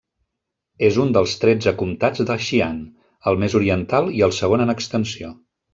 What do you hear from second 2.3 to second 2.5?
de